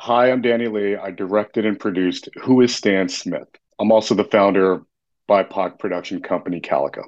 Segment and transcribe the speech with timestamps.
[0.00, 0.94] Hi, I'm Danny Lee.
[0.94, 3.48] I directed and produced Who is Stan Smith?
[3.80, 4.86] I'm also the founder of
[5.28, 7.02] BIPOC production company Calico.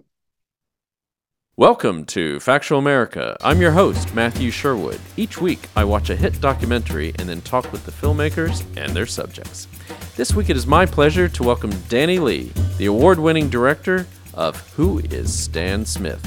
[1.56, 3.36] Welcome to Factual America.
[3.42, 5.00] I'm your host, Matthew Sherwood.
[5.16, 9.06] Each week, I watch a hit documentary and then talk with the filmmakers and their
[9.06, 9.68] subjects.
[10.16, 14.04] This week, it is my pleasure to welcome Danny Lee, the award winning director
[14.34, 16.20] of Who is Stan Smith?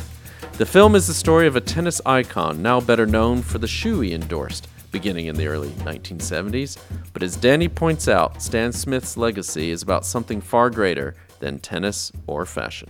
[0.57, 4.00] The film is the story of a tennis icon, now better known for the shoe
[4.00, 6.77] he endorsed, beginning in the early 1970s.
[7.11, 12.13] But as Danny points out, Stan Smith's legacy is about something far greater than tennis
[12.27, 12.89] or fashion.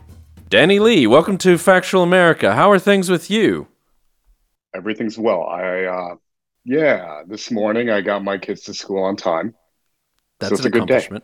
[0.50, 2.54] Danny Lee, welcome to Factual America.
[2.54, 3.68] How are things with you?
[4.76, 5.48] Everything's well.
[5.48, 6.16] I, uh,
[6.66, 9.56] yeah, this morning I got my kids to school on time.
[10.40, 11.24] That's so an accomplishment.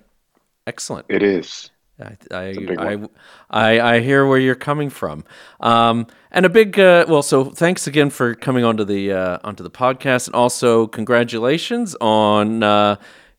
[0.65, 1.05] Excellent.
[1.09, 1.69] It is.
[1.99, 3.07] I I, I,
[3.49, 5.23] I, I hear where you're coming from,
[5.59, 7.23] um, and a big uh, well.
[7.23, 12.63] So thanks again for coming onto the uh, onto the podcast, and also congratulations on
[12.63, 12.95] uh,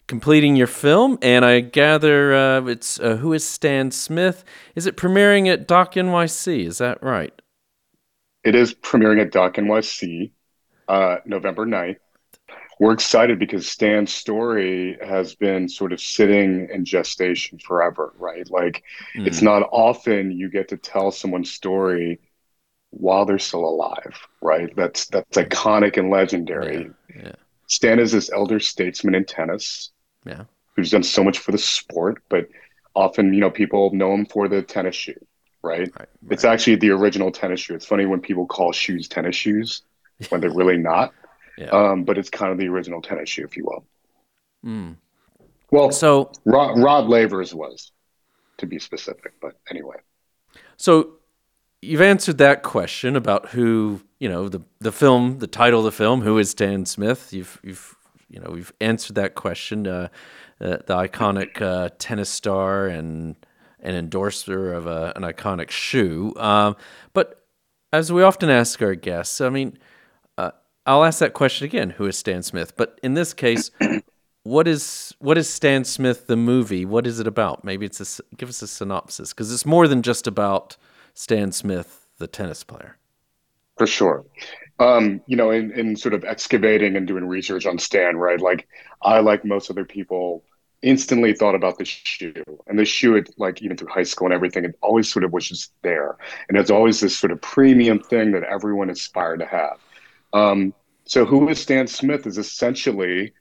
[0.07, 1.19] completing your film.
[1.23, 4.45] And I gather uh, it's uh, who is Stan Smith?
[4.75, 6.67] Is it premiering at Doc NYC?
[6.67, 7.33] Is that right?
[8.45, 10.33] It is premiering at Doc NYC,
[10.89, 11.99] uh, November 9th
[12.81, 18.51] we're excited because Stan's story has been sort of sitting in gestation forever, right?
[18.51, 18.83] Like
[19.15, 19.27] mm.
[19.27, 22.21] it's not often you get to tell someone's story
[22.89, 24.75] while they're still alive, right?
[24.75, 26.91] That's that's iconic and legendary.
[27.15, 27.23] Yeah.
[27.23, 27.33] yeah.
[27.67, 29.91] Stan is this elder statesman in tennis.
[30.25, 30.45] Yeah.
[30.75, 32.49] Who's done so much for the sport, but
[32.95, 35.13] often, you know, people know him for the tennis shoe,
[35.63, 35.81] right?
[35.81, 36.09] right, right.
[36.31, 37.75] It's actually the original tennis shoe.
[37.75, 39.83] It's funny when people call shoes tennis shoes
[40.31, 41.13] when they're really not.
[41.61, 41.69] Yeah.
[41.71, 43.85] Um, but it's kind of the original tennis shoe, if you will.
[44.65, 44.97] Mm.
[45.71, 47.93] Well, so Rod, Rod Laver's was,
[48.59, 49.35] to be specific.
[49.41, 49.97] But anyway.
[50.77, 51.19] So
[51.83, 55.93] you've answered that question about who you know the the film, the title of the
[55.93, 57.33] film, who is Stan Smith.
[57.33, 57.95] You've you've
[58.31, 59.87] you know we've answered that question.
[59.87, 60.09] Uh,
[60.61, 63.35] uh, the iconic uh, tennis star and
[63.83, 66.35] an endorser of a, an iconic shoe.
[66.37, 66.77] Um,
[67.15, 67.47] but
[67.93, 69.79] as we often ask our guests, I mean,
[70.87, 71.91] I'll ask that question again.
[71.91, 72.77] Who is Stan Smith?
[72.77, 73.71] But in this case,
[74.43, 76.85] what is what is Stan Smith the movie?
[76.85, 77.65] What is it about?
[77.65, 80.77] Maybe it's a, give us a synopsis because it's more than just about
[81.15, 82.97] Stan Smith, the tennis player.
[83.77, 84.25] For sure.
[84.79, 88.41] Um, you know, in, in sort of excavating and doing research on Stan, right?
[88.41, 88.67] Like
[89.03, 90.43] I, like most other people,
[90.83, 92.33] instantly thought about the shoe
[92.67, 95.33] and the shoe it like even through high school and everything it always sort of
[95.33, 96.17] was just there
[96.49, 99.77] and it's always this sort of premium thing that everyone aspired to have
[100.33, 100.75] um,
[101.05, 103.33] so, who is Stan Smith is essentially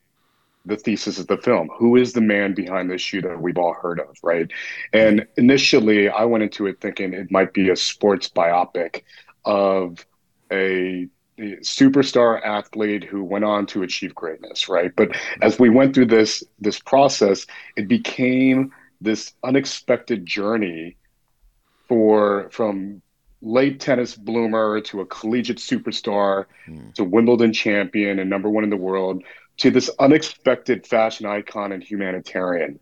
[0.65, 1.69] the thesis of the film.
[1.77, 4.49] Who is the man behind this shoe that we've all heard of, right?
[4.93, 9.03] And initially, I went into it thinking it might be a sports biopic
[9.45, 10.05] of
[10.51, 11.07] a
[11.39, 14.91] superstar athlete who went on to achieve greatness, right?
[14.95, 17.45] But as we went through this this process,
[17.75, 18.71] it became
[19.01, 20.97] this unexpected journey
[21.87, 23.01] for from
[23.41, 26.93] late tennis bloomer to a collegiate superstar mm.
[26.93, 29.23] to Wimbledon champion and number one in the world
[29.57, 32.79] to this unexpected fashion icon and humanitarian.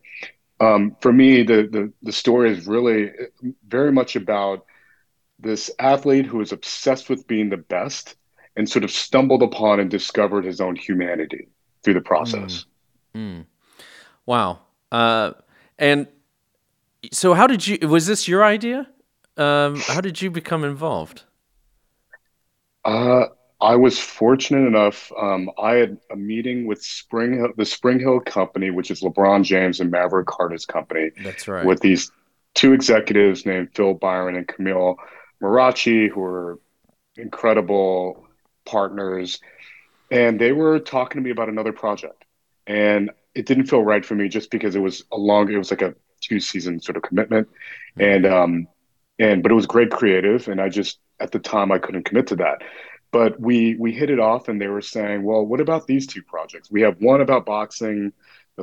[0.60, 3.12] Um, for me, the, the the story is really
[3.68, 4.66] very much about
[5.40, 8.16] this athlete who is obsessed with being the best
[8.56, 11.48] and sort of stumbled upon and discovered his own humanity
[11.84, 12.66] through the process.
[13.14, 13.40] Mm.
[13.40, 13.46] Mm.
[14.26, 14.60] Wow.
[14.92, 15.34] Uh,
[15.78, 16.08] and
[17.12, 17.78] so, how did you?
[17.88, 18.88] Was this your idea?
[19.38, 21.24] Um, how did you become involved?
[22.84, 23.26] Uh,
[23.60, 25.12] I was fortunate enough.
[25.20, 29.80] Um, I had a meeting with Spring the Spring Hill Company, which is LeBron James
[29.80, 31.12] and Maverick Carter's company.
[31.24, 31.66] That's right.
[31.66, 32.12] With these
[32.54, 34.98] two executives named Phil Byron and Camille
[35.42, 36.60] Marachi, who are
[37.16, 38.28] incredible
[38.66, 39.40] partners,
[40.12, 42.26] and they were talking to me about another project,
[42.68, 45.52] and it didn't feel right for me just because it was a long.
[45.52, 48.02] It was like a two season sort of commitment, mm-hmm.
[48.02, 48.68] and um,
[49.20, 52.28] and but it was great creative and i just at the time i couldn't commit
[52.28, 52.62] to that.
[53.12, 56.22] But we we hit it off and they were saying well what about these two
[56.22, 56.70] projects?
[56.70, 58.14] We have one about boxing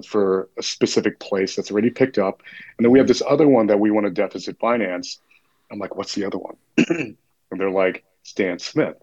[0.06, 2.42] for a specific place that's already picked up
[2.76, 5.20] and then we have this other one that we want to deficit finance.
[5.70, 6.56] I'm like what's the other one?
[7.50, 8.96] And they're like stan smith.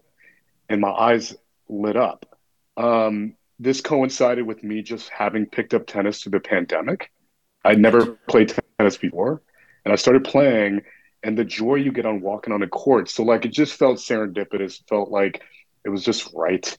[0.68, 1.34] And my eyes
[1.70, 2.38] lit up.
[2.76, 7.10] Um, this coincided with me just having picked up tennis through the pandemic.
[7.64, 9.40] I'd never played tennis before
[9.84, 10.82] and i started playing
[11.22, 13.08] and the joy you get on walking on a court.
[13.08, 15.42] So like it just felt serendipitous, felt like
[15.84, 16.76] it was just right.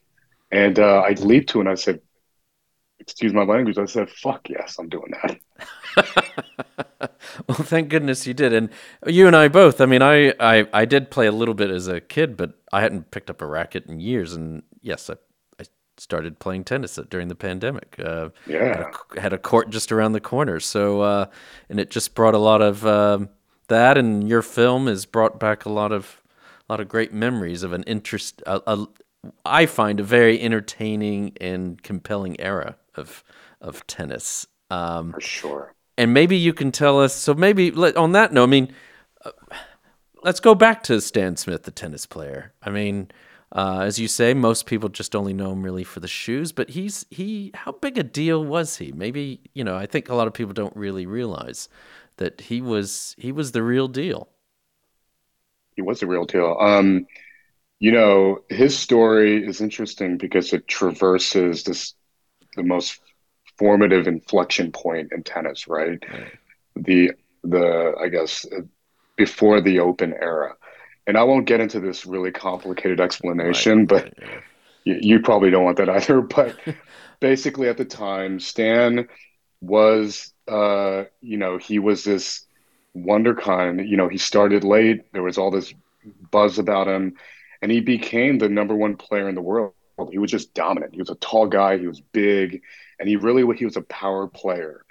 [0.51, 2.01] And uh, I leaped to it and I said,
[2.99, 5.39] excuse my language, I said, fuck yes, I'm doing that.
[7.47, 8.53] well, thank goodness you did.
[8.53, 8.69] And
[9.07, 11.87] you and I both, I mean, I, I, I did play a little bit as
[11.87, 14.33] a kid, but I hadn't picked up a racket in years.
[14.33, 15.15] And yes, I,
[15.59, 15.65] I
[15.97, 17.95] started playing tennis during the pandemic.
[17.99, 18.79] Uh, yeah, had
[19.17, 20.59] a, had a, court just around the corner.
[20.59, 21.25] So, uh,
[21.69, 23.29] and it just brought a lot of um,
[23.67, 26.21] that, and your film has brought back a lot of
[26.69, 28.41] a lot of great memories of an interest.
[28.45, 28.87] A, a,
[29.45, 33.23] I find a very entertaining and compelling era of
[33.61, 34.45] of tennis.
[34.69, 35.73] Um, For sure.
[35.97, 37.15] And maybe you can tell us.
[37.15, 38.73] So maybe let, on that note, I mean,
[39.23, 39.31] uh,
[40.23, 42.51] let's go back to Stan Smith, the tennis player.
[42.63, 43.11] I mean,
[43.51, 46.51] uh, as you say, most people just only know him really for the shoes.
[46.51, 47.51] But he's he.
[47.53, 48.91] How big a deal was he?
[48.91, 49.77] Maybe you know.
[49.77, 51.69] I think a lot of people don't really realize
[52.17, 54.29] that he was he was the real deal.
[55.75, 56.57] He was the real deal.
[56.59, 57.07] Um,
[57.79, 61.95] you know, his story is interesting because it traverses this
[62.55, 62.99] the most
[63.57, 66.03] formative inflection point in tennis, right?
[66.11, 66.31] right.
[66.75, 67.11] The
[67.43, 68.45] the I guess
[69.15, 70.55] before the Open era
[71.07, 74.13] and I won't get into this really complicated explanation, right, but
[74.83, 76.21] you, you, probably don't want that either.
[76.21, 76.57] But
[77.19, 79.07] basically, at the time, Stan
[79.63, 82.45] was, uh, you know, he was this
[82.95, 83.87] wunderkind.
[83.87, 85.11] You know, he started late.
[85.13, 85.73] There was all this
[86.31, 87.15] buzz about him,
[87.61, 89.73] and he became the number one player in the world.
[90.11, 90.93] He was just dominant.
[90.93, 91.77] He was a tall guy.
[91.77, 92.61] He was big,
[92.99, 94.83] and he really he was a power player.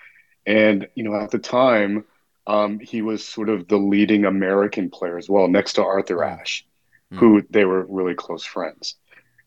[0.47, 2.05] And you know, at the time
[2.47, 6.25] um, he was sort of the leading American player as well, next to Arthur.
[6.25, 6.67] Ashe,
[7.13, 7.19] mm.
[7.19, 8.97] who they were really close friends.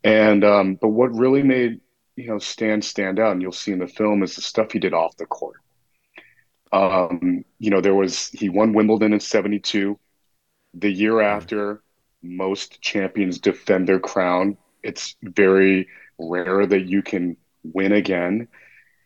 [0.03, 1.81] And um, but what really made
[2.15, 4.79] you know stand stand out, and you'll see in the film, is the stuff he
[4.79, 5.57] did off the court.
[6.71, 9.99] Um, you know, there was he won Wimbledon in '72.
[10.73, 11.25] The year mm.
[11.25, 11.81] after,
[12.21, 14.57] most champions defend their crown.
[14.83, 18.47] It's very rare that you can win again,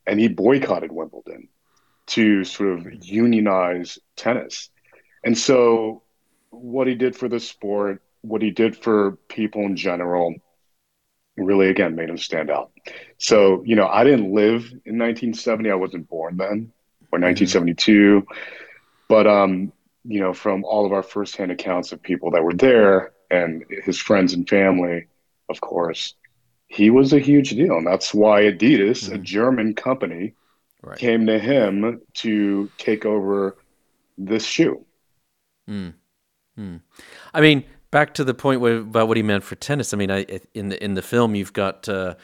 [0.05, 1.49] and he boycotted Wimbledon
[2.07, 4.69] to sort of unionize tennis.
[5.23, 6.03] And so,
[6.49, 10.33] what he did for the sport, what he did for people in general,
[11.43, 12.71] really again made him stand out.
[13.17, 16.71] So, you know, I didn't live in 1970, I wasn't born then,
[17.11, 18.21] or 1972.
[18.21, 18.33] Mm-hmm.
[19.07, 19.71] But, um,
[20.03, 23.97] you know, from all of our firsthand accounts of people that were there and his
[23.97, 25.07] friends and family,
[25.49, 26.13] of course,
[26.67, 27.77] he was a huge deal.
[27.77, 29.15] And that's why Adidas, mm-hmm.
[29.15, 30.33] a German company,
[30.81, 30.97] right.
[30.97, 33.57] came to him to take over
[34.17, 34.85] this shoe.
[35.69, 35.93] Mm.
[36.57, 36.81] Mm.
[37.33, 39.93] I mean, back to the point where, about what he meant for tennis.
[39.93, 41.87] I mean, I, in the in the film, you've got.
[41.87, 42.15] Uh,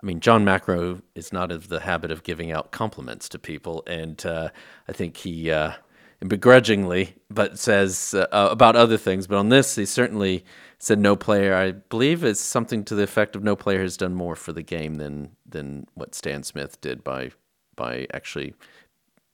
[0.00, 3.82] I mean, John McEnroe is not of the habit of giving out compliments to people,
[3.88, 4.50] and uh,
[4.86, 5.72] I think he uh,
[6.20, 9.26] begrudgingly, but says uh, about other things.
[9.26, 10.44] But on this, he certainly
[10.78, 11.54] said no player.
[11.54, 14.62] I believe is something to the effect of no player has done more for the
[14.62, 17.30] game than than what Stan Smith did by
[17.74, 18.54] by actually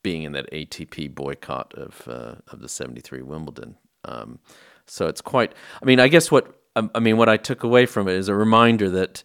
[0.02, 3.76] being in that ATP boycott of uh, of the '73 Wimbledon.
[4.06, 4.38] Um,
[4.86, 5.52] so it's quite.
[5.82, 8.28] I mean, I guess what um, I mean what I took away from it is
[8.28, 9.22] a reminder that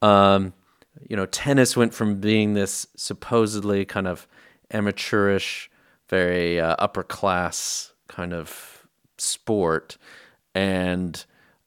[0.00, 0.52] um,
[1.08, 4.26] you know tennis went from being this supposedly kind of
[4.70, 5.70] amateurish,
[6.08, 8.86] very uh, upper class kind of
[9.18, 9.96] sport,
[10.54, 11.24] and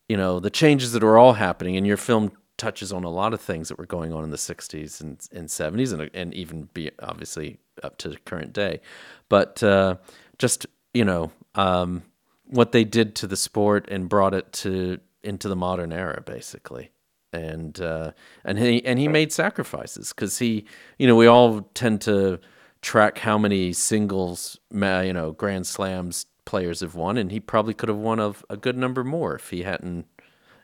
[0.08, 1.78] you know the changes that were all happening.
[1.78, 4.38] And your film touches on a lot of things that were going on in the
[4.38, 8.80] 60s and, and 70s and, and even be obviously up to the current day
[9.28, 9.96] but uh,
[10.40, 12.02] just you know um,
[12.48, 16.92] what they did to the sport and brought it to into the modern era basically.
[17.34, 18.12] And uh,
[18.46, 20.66] and he and he made sacrifices because he
[20.98, 22.40] you know we all tend to
[22.82, 27.90] track how many singles you know grand slams players have won and he probably could
[27.90, 30.06] have won a, a good number more if he hadn't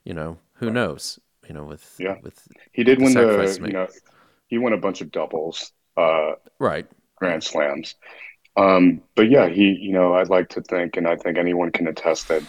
[0.06, 1.20] you know who knows
[1.52, 3.88] you know, with yeah, with he did win the you know
[4.48, 7.96] he won a bunch of doubles, uh, right, grand slams.
[8.58, 11.88] Um, but yeah, he you know I'd like to think, and I think anyone can
[11.88, 12.44] attest that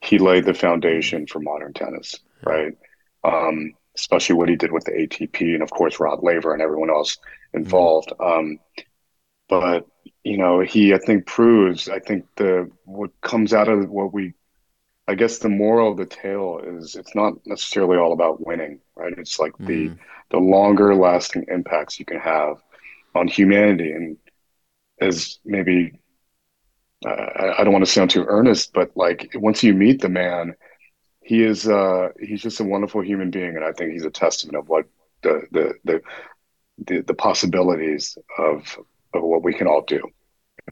[0.00, 2.72] he laid the foundation for modern tennis, right?
[3.24, 6.90] Um, especially what he did with the ATP, and of course Rod Laver and everyone
[6.90, 7.18] else
[7.52, 8.12] involved.
[8.18, 8.40] Mm-hmm.
[8.40, 8.58] Um,
[9.48, 9.86] but
[10.24, 14.34] you know, he I think proves I think the what comes out of what we
[15.08, 19.12] I guess the moral of the tale is it's not necessarily all about winning, right?
[19.18, 19.66] It's like mm.
[19.66, 19.92] the
[20.30, 22.62] the longer lasting impacts you can have
[23.14, 24.16] on humanity, and
[25.00, 26.00] as maybe
[27.06, 30.54] uh, I don't want to sound too earnest, but like once you meet the man,
[31.22, 34.56] he is uh, he's just a wonderful human being, and I think he's a testament
[34.56, 34.86] of what
[35.22, 36.00] the the the
[36.86, 38.78] the, the possibilities of
[39.14, 40.02] of what we can all do.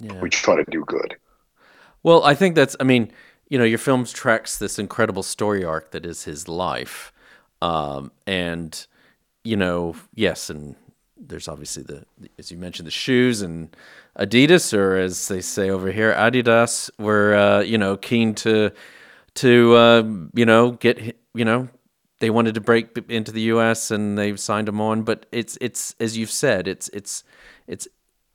[0.01, 0.21] Yeah.
[0.21, 1.17] We try to do good.
[2.03, 2.77] Well, I think that's.
[2.79, 3.13] I mean
[3.51, 7.13] you know, your film tracks this incredible story arc that is his life.
[7.61, 8.87] Um, and,
[9.45, 10.77] you know, yes, and
[11.21, 12.05] there's obviously the,
[12.39, 13.75] as you mentioned, the shoes and
[14.19, 18.71] Adidas, or as they say over here, Adidas, were, uh, you know, keen to,
[19.35, 20.03] to, uh,
[20.35, 21.69] you know, get, you know,
[22.21, 23.91] they wanted to break into the U.S.
[23.91, 25.03] and they've signed him on.
[25.03, 27.25] But it's it's as you've said, it's it's
[27.67, 27.89] it's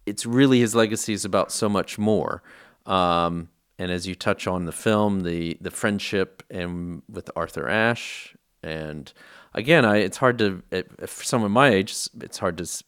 [0.05, 2.43] it's really his legacy is about so much more.
[2.85, 8.35] Um, and as you touch on the film, the the friendship and with Arthur Ashe,
[8.63, 9.13] and
[9.55, 10.61] again, I it's hard to
[11.07, 12.83] for someone my age, it's hard to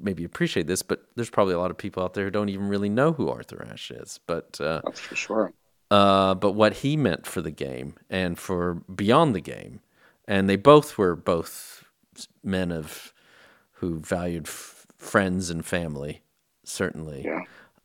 [0.00, 2.68] maybe appreciate this, but there's probably a lot of people out there who don't even
[2.68, 4.20] really know who Arthur Ashe is.
[4.26, 5.52] But uh, that's for sure.
[5.90, 9.80] Uh, but what he meant for the game and for beyond the game,
[10.26, 11.84] and they both were both
[12.42, 13.12] men of
[13.72, 16.22] who valued f- friends and family,
[16.64, 17.24] certainly.
[17.24, 17.40] Yeah.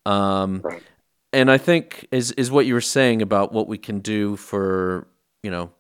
[0.06, 0.84] Um, right.
[1.32, 5.08] And I think is is what you were saying about what we can do for
[5.42, 5.72] you know,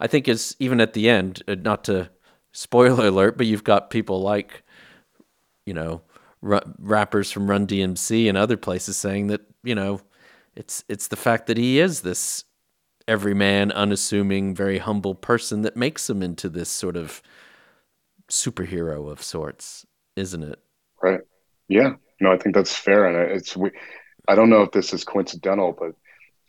[0.00, 2.10] I think is even at the end, uh, not to
[2.52, 4.62] spoiler alert, but you've got people like
[5.66, 6.02] you know
[6.40, 10.00] rappers from Run DMC and other places saying that you know
[10.54, 12.44] it's it's the fact that he is this
[13.06, 17.22] everyman, unassuming, very humble person that makes him into this sort of
[18.30, 20.58] superhero of sorts, isn't it?
[21.02, 21.20] Right.
[21.68, 21.94] Yeah.
[22.20, 23.70] No, I think that's fair, and it's we.
[24.26, 25.92] I don't know if this is coincidental, but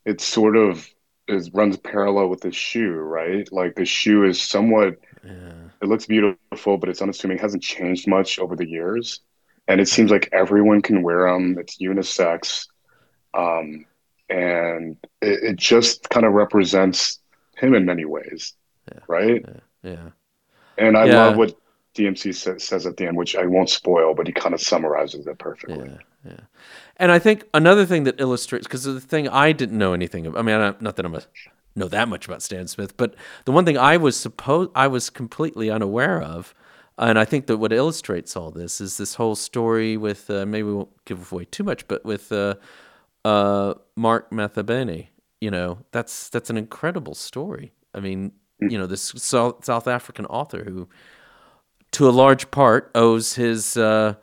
[0.06, 0.90] it's sort of
[1.30, 3.52] is runs parallel with the shoe, right?
[3.52, 4.98] Like the shoe is somewhat.
[5.24, 5.52] Yeah.
[5.82, 7.38] It looks beautiful, but it's unassuming.
[7.38, 9.22] It hasn't changed much over the years,
[9.68, 11.58] and it seems like everyone can wear them.
[11.60, 12.68] It's unisex.
[13.34, 13.86] Um,
[14.30, 17.20] and it, it just kind of represents
[17.56, 18.54] him in many ways,
[18.92, 19.00] yeah.
[19.08, 19.46] right?
[19.84, 19.92] Yeah.
[19.92, 20.10] yeah.
[20.78, 21.59] And I love what
[21.96, 25.28] DMC sa- says at the end, which I won't spoil, but he kind of summarizes
[25.28, 25.90] it perfectly.
[25.90, 26.40] Yeah, yeah.
[26.98, 30.26] And I think another thing that illustrates because the thing I didn't know anything.
[30.26, 31.22] Of, I mean, I, not that I'm a
[31.76, 33.16] know that much about Stan Smith, but
[33.46, 36.54] the one thing I was supposed I was completely unaware of,
[36.98, 40.68] and I think that what illustrates all this is this whole story with uh, maybe
[40.68, 42.56] we won't give away too much, but with uh,
[43.26, 45.08] uh, Mark Mathabane.
[45.42, 47.72] You know, that's that's an incredible story.
[47.94, 50.90] I mean, you know, this South, South African author who,
[51.92, 54.16] to a large part, owes his uh,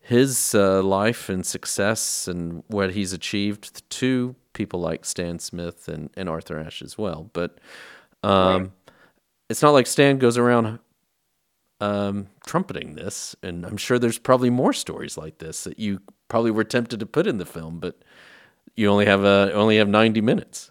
[0.00, 6.10] his uh, life and success and what he's achieved to people like Stan Smith and,
[6.16, 7.28] and Arthur Ashe as well.
[7.32, 7.58] But
[8.22, 8.70] um, right.
[9.48, 10.78] it's not like Stan goes around
[11.80, 16.50] um, trumpeting this, and I'm sure there's probably more stories like this that you probably
[16.50, 18.02] were tempted to put in the film, but
[18.76, 20.70] you only have a only have 90 minutes.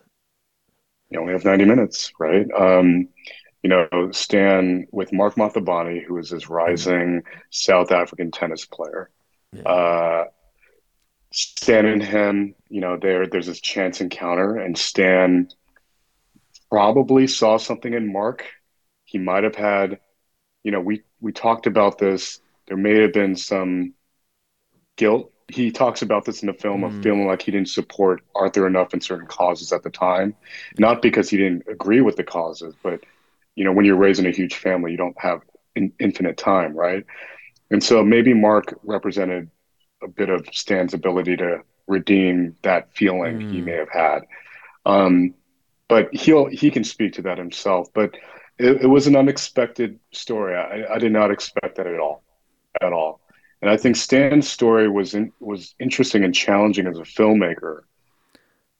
[1.09, 2.47] You only have 90 minutes, right?
[2.53, 3.07] Um,
[3.65, 9.09] you know, Stan with Mark Mathabane, who is this rising South African tennis player.
[9.51, 9.63] Yeah.
[9.63, 10.25] Uh,
[11.33, 15.49] Stan and him, you know, there there's this chance encounter, and Stan
[16.69, 18.45] probably saw something in Mark.
[19.03, 19.99] He might have had,
[20.63, 22.39] you know, we we talked about this.
[22.67, 23.95] There may have been some
[24.95, 26.87] guilt he talks about this in the film mm.
[26.87, 30.35] of feeling like he didn't support Arthur enough in certain causes at the time,
[30.77, 33.01] not because he didn't agree with the causes, but
[33.55, 35.41] you know, when you're raising a huge family, you don't have
[35.75, 37.05] in, infinite time, right?
[37.71, 39.49] And so maybe Mark represented
[40.03, 43.51] a bit of Stan's ability to redeem that feeling mm.
[43.51, 44.19] he may have had.
[44.85, 45.33] Um,
[45.87, 47.89] but he'll he can speak to that himself.
[47.93, 48.15] But
[48.57, 50.55] it, it was an unexpected story.
[50.55, 52.23] I, I did not expect that at all,
[52.81, 53.21] at all.
[53.61, 57.81] And I think Stan's story was in, was interesting and challenging as a filmmaker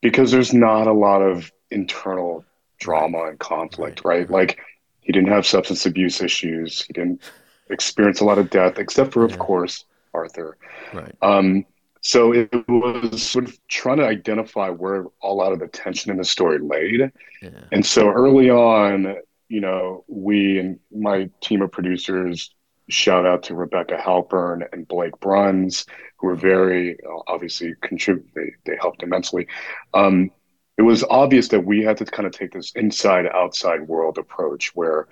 [0.01, 2.45] because there's not a lot of internal
[2.79, 4.29] drama and conflict, right?
[4.29, 4.59] Like
[5.01, 6.83] he didn't have substance abuse issues.
[6.85, 7.21] He didn't
[7.69, 10.57] experience a lot of death, except for, of course, Arthur.
[10.93, 11.15] Right.
[11.21, 11.65] Um,
[12.01, 16.17] so it was sort of trying to identify where all out of the tension in
[16.17, 17.11] the story laid.
[17.41, 17.49] Yeah.
[17.71, 19.15] And so early on,
[19.49, 22.53] you know, we and my team of producers
[22.89, 25.85] shout out to Rebecca Halpern and Blake Bruns,
[26.17, 28.29] who were very obviously contribute.
[28.35, 29.47] They, they helped immensely.
[29.93, 30.29] Um,
[30.77, 34.75] it was obvious that we had to kind of take this inside outside world approach
[34.75, 35.07] where,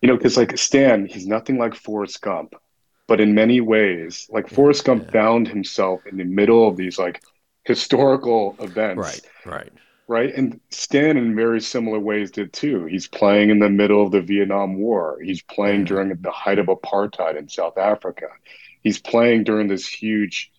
[0.00, 2.54] you know, because like Stan, he's nothing like Forrest Gump,
[3.08, 5.10] but in many ways, like Forrest Gump yeah.
[5.12, 7.22] found himself in the middle of these like
[7.64, 9.22] historical events.
[9.44, 9.72] Right, right
[10.12, 10.34] right?
[10.34, 12.84] And Stan, in very similar ways, did too.
[12.84, 15.18] He's playing in the middle of the Vietnam War.
[15.22, 18.26] He's playing during the height of apartheid in South Africa.
[18.82, 20.52] He's playing during this huge,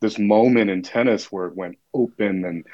[0.00, 2.66] this moment in tennis where it went open, and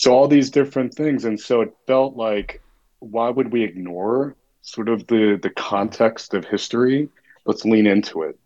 [0.00, 1.26] so all these different things.
[1.26, 2.62] And so it felt like,
[3.00, 7.10] why would we ignore sort of the the context of history?
[7.44, 8.38] Let's lean into it,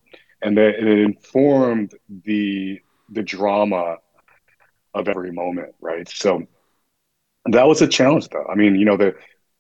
[0.43, 1.95] and that it informed
[2.25, 3.99] the the drama
[4.95, 6.09] of every moment, right?
[6.09, 6.43] So
[7.47, 8.47] that was a challenge, though.
[8.51, 9.15] I mean, you know, the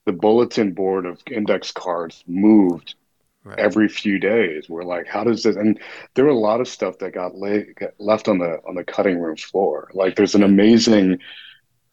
[0.05, 2.97] the bulletin board of index cards moved
[3.45, 3.59] right.
[3.61, 4.69] every few days.
[4.69, 5.55] We're like, how does this?
[5.55, 5.79] And
[6.15, 7.35] there were a lot of stuff that got,
[7.79, 9.93] got left on the on the cutting room floor.
[9.95, 11.21] Like, there's an amazing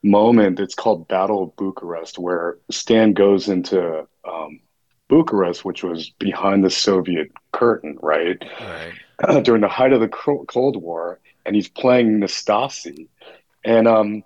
[0.04, 0.60] moment.
[0.60, 4.60] It's called Battle of Bucharest, where Stan goes into um,
[5.10, 8.42] Bucharest, which was behind the Soviet curtain, right?
[8.60, 8.94] Right.
[9.44, 13.08] During the height of the Cold War, and he's playing Nastase,
[13.64, 14.24] and um,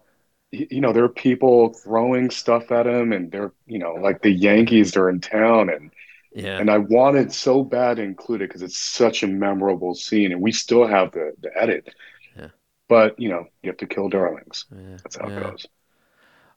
[0.51, 4.31] you know, there are people throwing stuff at him, and they're, you know, like the
[4.31, 5.91] Yankees are in town, and
[6.31, 6.59] Yeah.
[6.59, 10.41] and I wanted so bad to include it because it's such a memorable scene, and
[10.41, 11.89] we still have the the edit.
[12.87, 14.65] But you know, you have to kill darlings.
[14.71, 14.97] Yeah.
[15.03, 15.37] That's how Yeah.
[15.37, 15.65] it goes.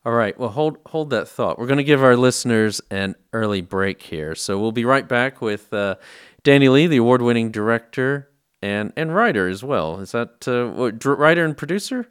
[0.05, 0.39] All right.
[0.39, 1.59] Well, hold hold that thought.
[1.59, 5.41] We're going to give our listeners an early break here, so we'll be right back
[5.43, 5.97] with uh,
[6.45, 8.31] Danny Lee, the award-winning director
[8.63, 10.01] and and writer as well.
[10.01, 12.07] Is that uh, what, writer and producer?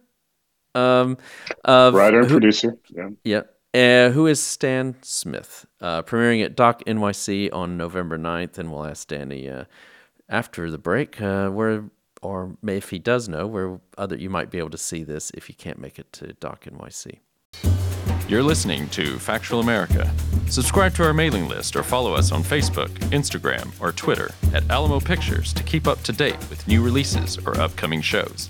[0.76, 1.18] Um,
[1.66, 2.78] of Writer and who- producer.
[2.90, 3.10] Yeah.
[3.24, 3.42] Yeah.
[3.74, 5.66] Uh, who is Stan Smith?
[5.82, 9.66] Uh, premiering at Doc NYC on November 9th, and we'll ask Danny uh,
[10.30, 11.84] after the break uh, where,
[12.22, 15.32] or may- if he does know, where other you might be able to see this
[15.34, 17.20] if you can't make it to Doc NYC.
[18.28, 20.12] You're listening to Factual America.
[20.50, 25.00] Subscribe to our mailing list or follow us on Facebook, Instagram, or Twitter at Alamo
[25.00, 28.50] Pictures to keep up to date with new releases or upcoming shows.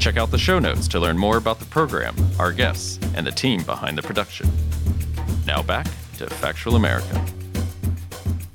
[0.00, 3.30] Check out the show notes to learn more about the program, our guests, and the
[3.30, 4.50] team behind the production.
[5.46, 5.86] Now back
[6.18, 7.24] to Factual America.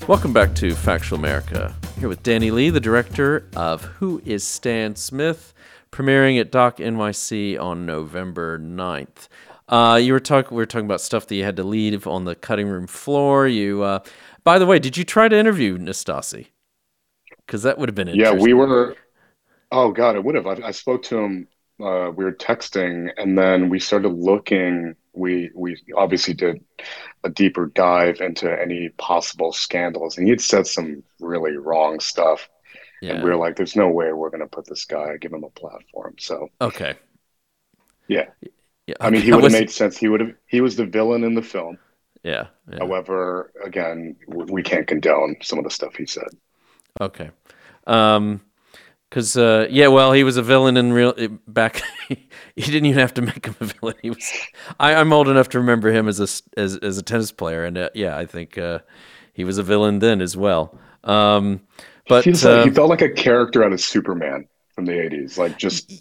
[0.07, 1.75] Welcome back to Factual America.
[1.99, 5.51] Here with Danny Lee, the director of Who is Stan Smith,
[5.91, 9.27] premiering at Doc NYC on November 9th.
[9.67, 10.55] Uh, you were talking.
[10.55, 13.47] We were talking about stuff that you had to leave on the cutting room floor.
[13.47, 13.99] You, uh,
[14.43, 16.45] by the way, did you try to interview Nastase?
[17.47, 18.95] Because that would have been Yeah, we were.
[19.71, 20.45] Oh God, I would have.
[20.45, 21.47] I, I spoke to him.
[21.81, 24.95] Uh, we were texting, and then we started looking.
[25.17, 26.63] We we obviously did
[27.23, 32.49] a deeper dive into any possible scandals, and he had said some really wrong stuff.
[33.01, 33.13] Yeah.
[33.13, 35.43] And we were like, "There's no way we're going to put this guy, give him
[35.43, 36.95] a platform." So okay.
[38.07, 38.25] yeah,
[38.87, 38.95] Yeah.
[38.99, 39.97] I mean, he would have Was- made sense.
[39.97, 40.33] He would have.
[40.47, 41.77] He was the villain in the film.
[42.23, 42.47] Yeah.
[42.69, 42.79] yeah.
[42.79, 46.29] However, again, we can't condone some of the stuff he said.
[46.99, 47.29] Okay.
[47.85, 48.41] Um,
[49.09, 51.81] cause uh, yeah, well, he was a villain in real it- back.
[52.07, 52.17] he
[52.55, 53.95] didn't even have to make him a villain.
[54.01, 54.31] He was.
[54.79, 57.77] I, I'm old enough to remember him as a as as a tennis player, and
[57.77, 58.79] uh, yeah, I think uh,
[59.33, 60.77] he was a villain then as well.
[61.03, 61.61] Um,
[62.07, 65.37] but He, like, he uh, felt like a character out of Superman from the '80s,
[65.37, 65.91] like just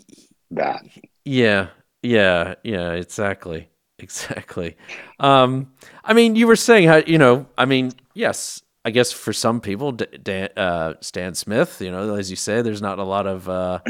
[0.52, 0.84] that.
[1.24, 1.68] Yeah,
[2.02, 3.68] yeah, yeah, exactly.
[3.98, 4.76] Exactly.
[5.20, 5.72] Um,
[6.04, 9.60] I mean, you were saying how, you know, I mean, yes, I guess for some
[9.60, 13.48] people, Dan, uh, Stan Smith, you know, as you say, there's not a lot of
[13.48, 13.80] uh,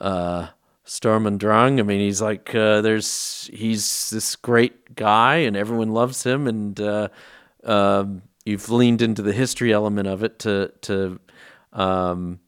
[0.00, 0.48] uh,
[0.82, 1.78] Sturm und Drang.
[1.78, 6.48] I mean, he's like, uh, there's, he's this great guy and everyone loves him.
[6.48, 7.08] And uh,
[7.62, 11.20] um, you've leaned into the history element of it to, to,
[11.72, 12.40] um,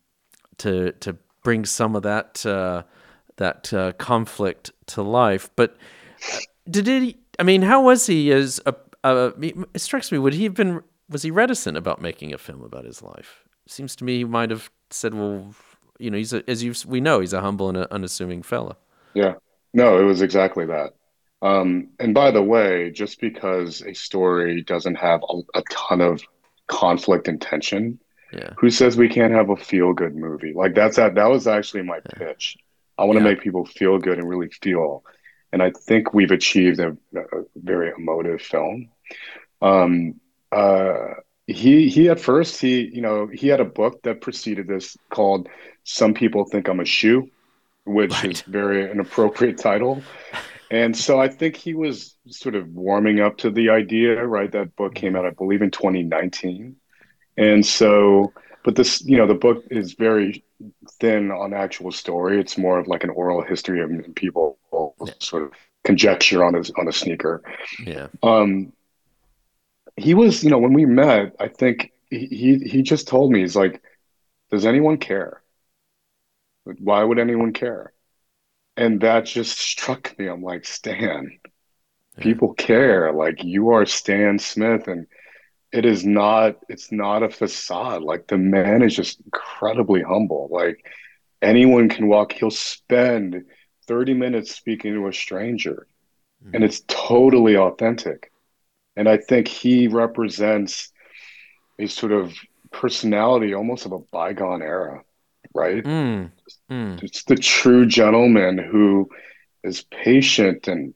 [0.59, 2.83] to, to bring some of that, uh,
[3.37, 5.51] that conflict to life.
[5.55, 5.77] But
[6.69, 7.17] did he?
[7.39, 8.75] I mean, how was he as a?
[9.05, 10.19] a it strikes me.
[10.19, 10.83] Would he have been?
[11.09, 13.45] Was he reticent about making a film about his life?
[13.67, 15.55] Seems to me he might have said, "Well,
[15.99, 18.77] you know, he's a, as you we know, he's a humble and a unassuming fella."
[19.15, 19.35] Yeah.
[19.73, 20.93] No, it was exactly that.
[21.43, 26.23] Um, and by the way, just because a story doesn't have a, a ton of
[26.67, 30.53] conflict and tension, Yeah, who says we can't have a feel-good movie?
[30.55, 31.15] Like that's that.
[31.17, 32.57] That was actually my pitch.
[32.99, 33.25] I want to Yeah.
[33.25, 35.05] make people feel good and really feel.
[35.53, 38.91] And I think we've achieved a, a very emotive film.
[39.63, 40.21] Um,
[40.53, 41.15] uh,
[41.47, 45.49] he he at first he you know he had a book that preceded this called
[45.85, 47.31] "Some People Think I'm a Shoe,"
[47.85, 48.33] which Right.
[48.33, 50.03] is very an appropriate title.
[50.71, 54.51] And so I think he was sort of warming up to the idea, right?
[54.51, 56.77] That book came out, I believe, in 2019.
[57.37, 58.33] And so,
[58.65, 60.45] but this, you know, the book is very
[60.99, 62.41] thin on actual story.
[62.41, 64.59] It's more of like an oral history of people
[65.21, 65.53] sort of
[65.85, 67.43] conjecture on his on a sneaker.
[67.85, 68.73] yeah, Um,
[69.97, 73.41] he was, you know, when we met, I think he he he just told me,
[73.41, 73.83] he's like,
[74.51, 75.43] does anyone care?
[76.65, 77.93] Like, Why would anyone care?
[78.77, 80.27] And that just struck me.
[80.29, 81.39] I'm like, Stan,
[82.21, 83.13] people care.
[83.13, 85.07] Like you are Stan Smith, and
[85.73, 88.03] it is not, it's not a facade.
[88.03, 90.49] Like the man is just incredibly humble.
[90.51, 90.85] Like
[91.41, 93.45] anyone can walk, he'll spend
[93.87, 95.87] 30 minutes speaking to a stranger,
[96.45, 96.65] and mm-hmm.
[96.65, 98.31] it's totally authentic.
[98.97, 100.93] And I think he represents
[101.79, 102.35] a sort of
[102.73, 105.03] personality almost of a bygone era,
[105.55, 105.85] right?
[105.85, 106.31] mm,
[106.71, 109.09] mm, It's the true gentleman who
[109.65, 110.95] is patient and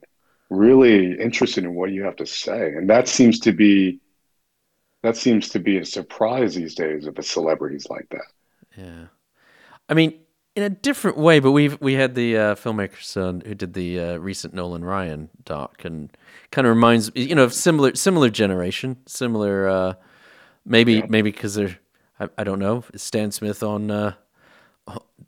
[0.49, 2.73] really interested in what you have to say.
[2.73, 3.99] And that seems to be
[5.03, 8.25] that seems to be a surprise these days of the celebrities like that.
[8.77, 9.07] yeah.
[9.89, 10.20] I mean,
[10.55, 13.99] in a different way, but we've we had the uh, filmmaker son who did the
[13.99, 16.09] uh, recent Nolan Ryan doc, and
[16.51, 19.69] kind of reminds you know of similar similar generation, similar.
[19.69, 19.93] Uh,
[20.65, 21.05] maybe yeah.
[21.07, 21.77] maybe because they're
[22.19, 22.83] I, I, don't know.
[22.93, 23.89] Is Stan Smith on?
[23.89, 24.13] Uh,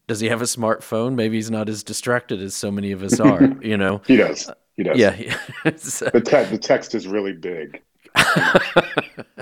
[0.08, 1.16] does he have a smartphone?
[1.16, 3.44] Maybe he's not as distracted as so many of us are.
[3.62, 4.50] You know, he does.
[4.76, 4.98] He does.
[4.98, 5.12] Yeah.
[5.64, 7.82] the, te- the text is really big.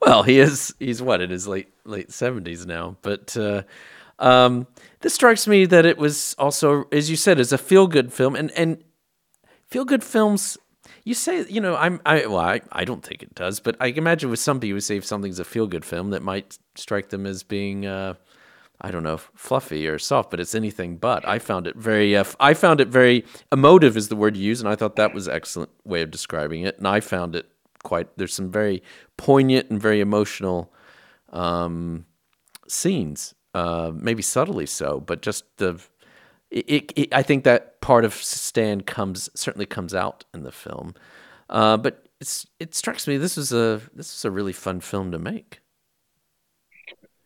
[0.00, 0.74] well, he is.
[0.78, 2.96] He's what in his late late seventies now.
[3.02, 3.62] But uh,
[4.18, 4.66] um,
[5.00, 8.34] this strikes me that it was also, as you said, is a feel good film,
[8.34, 8.82] and and
[9.66, 10.58] feel good films.
[11.04, 13.86] You say, you know, I'm, I, well, I, I don't think it does, but I
[13.86, 17.24] imagine with some people say if something's a feel good film, that might strike them
[17.24, 18.14] as being, uh,
[18.80, 21.26] I don't know, fluffy or soft, but it's anything but.
[21.26, 24.60] I found it very, uh, I found it very emotive is the word you use,
[24.60, 26.76] and I thought that was an excellent way of describing it.
[26.78, 27.46] And I found it
[27.82, 28.08] quite.
[28.18, 28.82] There's some very
[29.16, 30.72] poignant and very emotional
[31.32, 32.04] um,
[32.66, 35.80] scenes, uh, maybe subtly so, but just the.
[36.50, 40.94] It, it, I think that part of Stan comes certainly comes out in the film,
[41.50, 45.12] uh, but it's it strikes me this is a this is a really fun film
[45.12, 45.60] to make.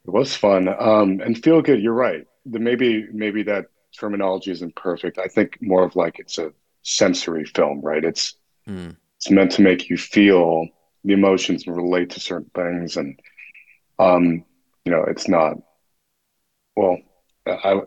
[0.05, 1.81] It was fun um, and feel good.
[1.81, 2.27] You're right.
[2.47, 3.67] The maybe maybe that
[3.99, 5.19] terminology isn't perfect.
[5.19, 8.05] I think more of like it's a sensory film, right?
[8.05, 8.35] It's
[8.69, 8.97] mm.
[9.17, 10.67] it's meant to make you feel
[11.05, 13.21] the emotions and relate to certain things, and
[13.99, 14.45] um,
[14.85, 15.57] you know, it's not.
[16.77, 16.99] Well,
[17.47, 17.81] I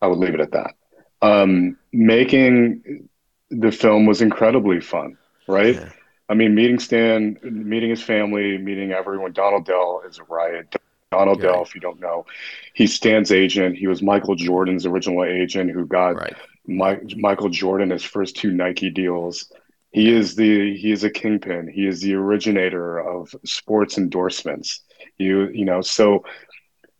[0.00, 0.74] I would leave it at that.
[1.22, 3.08] Um, making
[3.50, 5.76] the film was incredibly fun, right?
[5.76, 5.88] Yeah.
[6.28, 9.32] I mean, meeting Stan, meeting his family, meeting everyone.
[9.32, 10.74] Donald Dell is a riot.
[11.10, 11.42] Donald.
[11.42, 12.24] Dell, if you don't know,
[12.72, 13.76] he's Stan's agent.
[13.76, 16.34] He was Michael Jordan's original agent who got right.
[16.66, 19.52] Michael Jordan his first two Nike deals.
[19.90, 21.68] He is the he is a kingpin.
[21.68, 24.80] He is the originator of sports endorsements.
[25.18, 26.24] You you know so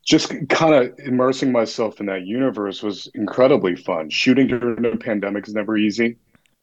[0.05, 4.11] just kind of immersing myself in that universe was incredibly fun.
[4.11, 6.17] Shooting during a pandemic is never easy.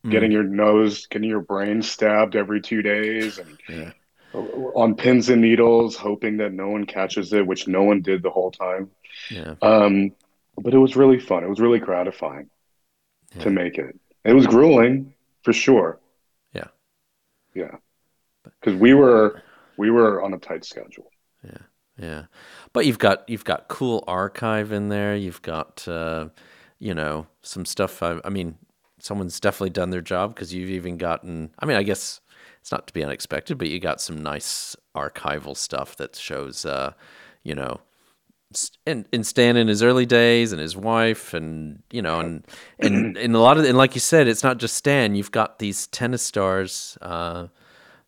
[0.06, 0.12] Mm.
[0.12, 3.92] Getting your nose, getting your brain stabbed every two days, and yeah.
[4.34, 8.30] on pins and needles, hoping that no one catches it, which no one did the
[8.30, 8.90] whole time.
[9.30, 9.56] Yeah.
[9.62, 10.12] Um,
[10.58, 11.44] but it was really fun.
[11.44, 12.50] It was really gratifying
[13.36, 13.44] yeah.
[13.44, 13.98] to make it.
[14.24, 16.00] It was grueling for sure.
[16.54, 16.68] Yeah.
[17.54, 17.78] Yeah.
[18.44, 19.42] Because we were
[19.78, 21.10] we were on a tight schedule.
[22.00, 22.26] Yeah.
[22.74, 25.16] But you've got you've got cool archive in there.
[25.16, 26.30] You've got uh,
[26.80, 28.02] you know some stuff.
[28.02, 28.58] I, I mean,
[29.00, 31.52] someone's definitely done their job because you've even gotten.
[31.60, 32.22] I mean, I guess
[32.62, 36.94] it's not to be unexpected, but you got some nice archival stuff that shows, uh,
[37.44, 37.80] you know,
[38.86, 42.46] in, in Stan in his early days and his wife and you know and
[42.80, 45.60] and and a lot of and like you said it's not just Stan you've got
[45.60, 47.48] these tennis stars uh,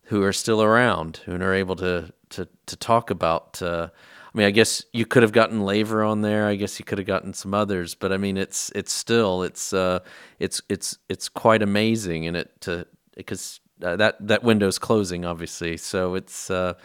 [0.05, 3.61] who are still around who are able to to to talk about.
[3.61, 3.89] Uh,
[4.33, 6.47] I mean, I guess you could have gotten Laver on there.
[6.47, 9.73] I guess you could have gotten some others, but I mean, it's it's still it's
[9.73, 9.99] uh,
[10.39, 15.77] it's it's it's quite amazing in it to because uh, that that window's closing, obviously.
[15.77, 16.75] So it's uh,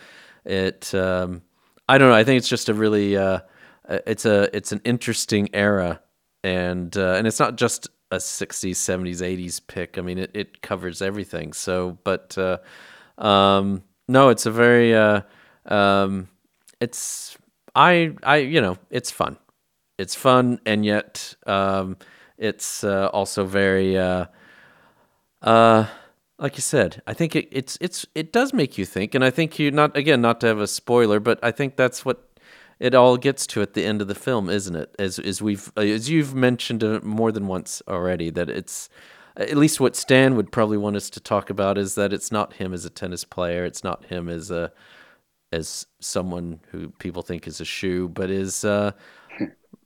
[0.45, 0.95] it.
[0.95, 1.43] Um,
[1.89, 2.17] I don't know.
[2.17, 3.41] I think it's just a really uh,
[3.89, 6.01] it's a it's an interesting era,
[6.43, 9.99] and uh, and it's not just a 60s, 70s, 80s pick.
[9.99, 11.53] I mean, it, it covers everything.
[11.53, 12.59] So, but uh,
[13.19, 15.23] um, no, it's a very uh,
[15.67, 16.29] um,
[16.81, 17.37] it's
[17.75, 19.37] I I you know it's fun.
[19.99, 21.97] It's fun and yet um,
[22.39, 24.27] it's uh, also very uh,
[25.43, 25.87] uh,
[26.39, 27.03] like you said.
[27.07, 29.97] I think it, it's it's it does make you think, and I think you not
[29.97, 32.23] again not to have a spoiler, but I think that's what
[32.79, 34.95] it all gets to at the end of the film, isn't it?
[34.99, 38.89] As as we've as you've mentioned more than once already, that it's
[39.37, 42.55] at least what Stan would probably want us to talk about is that it's not
[42.55, 44.73] him as a tennis player, it's not him as a
[45.57, 48.93] as someone who people think is a shoe, but is uh,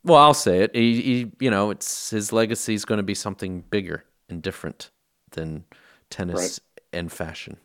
[0.05, 0.75] well, I'll say it.
[0.75, 4.91] He, he you know, it's his legacy is going to be something bigger and different
[5.33, 5.65] than
[6.11, 6.99] tennis right.
[6.99, 7.57] and fashion.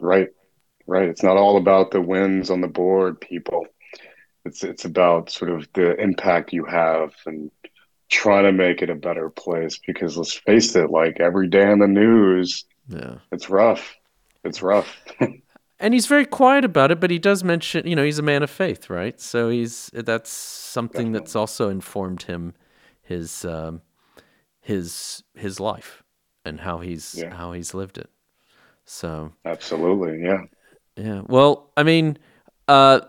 [0.00, 0.28] Right,
[0.86, 1.08] right.
[1.08, 3.66] It's not all about the wins on the board, people.
[4.44, 7.50] It's it's about sort of the impact you have and
[8.08, 9.78] trying to make it a better place.
[9.86, 13.96] Because let's face it, like every day in the news, yeah, it's rough.
[14.44, 14.96] It's rough.
[15.80, 18.42] and he's very quiet about it, but he does mention, you know, he's a man
[18.42, 19.18] of faith, right?
[19.20, 22.54] So he's that's something that's also informed him
[23.02, 23.80] his um,
[24.60, 26.02] his his life
[26.44, 27.34] and how he's yeah.
[27.34, 28.10] how he's lived it.
[28.84, 30.42] So absolutely, yeah,
[30.96, 31.22] yeah.
[31.26, 32.18] Well, I mean,
[32.68, 33.00] uh,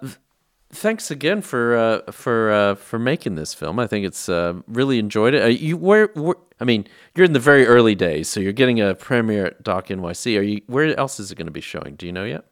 [0.71, 3.79] thanks again for uh, for uh, for making this film.
[3.79, 5.60] I think it's uh, really enjoyed it.
[5.60, 8.95] you where, where, I mean, you're in the very early days, so you're getting a
[8.95, 10.39] premiere at Doc NYC.
[10.39, 10.62] Are you?
[10.67, 11.95] Where else is it going to be showing?
[11.95, 12.45] Do you know yet?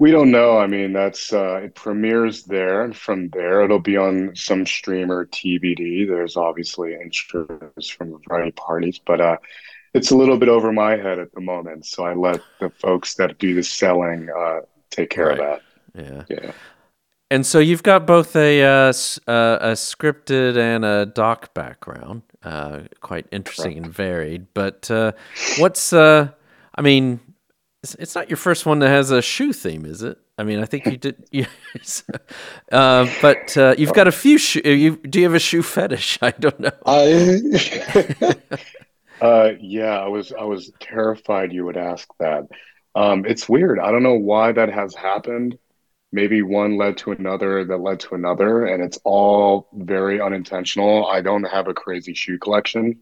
[0.00, 0.58] We don't know.
[0.58, 5.26] I mean, that's uh, it premieres there, and from there it'll be on some streamer
[5.26, 6.06] TBD.
[6.06, 9.36] There's obviously interest from a variety of parties, but uh,
[9.94, 13.14] it's a little bit over my head at the moment, so I let the folks
[13.16, 15.40] that do the selling uh, take care Right.
[15.40, 15.60] of
[15.94, 16.26] that.
[16.28, 16.36] Yeah.
[16.42, 16.52] Yeah.
[17.30, 18.68] And so you've got both a uh,
[19.26, 24.46] uh, a scripted and a doc background, uh, quite interesting and varied.
[24.54, 25.12] But uh,
[25.58, 26.28] what's uh,
[26.74, 27.20] I mean,
[27.94, 30.18] it's, not your first one that has a shoe theme, is it?
[30.36, 31.24] I mean, I think you did.
[31.32, 32.04] Yes.
[32.72, 34.60] uh, but uh, you've got a few shoe.
[34.64, 36.18] You do you have a shoe fetish?
[36.22, 36.70] I don't know.
[36.86, 38.36] I
[39.20, 42.48] uh yeah, I was I was terrified you would ask that.
[42.94, 43.78] Um it's weird.
[43.78, 45.58] I don't know why that has happened.
[46.12, 51.06] Maybe one led to another that led to another, and it's all very unintentional.
[51.06, 53.00] I don't have a crazy shoe collection.